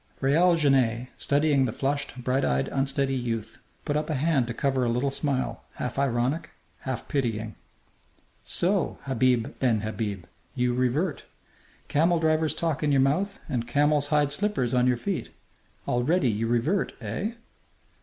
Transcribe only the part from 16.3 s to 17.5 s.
you revert! Eh?"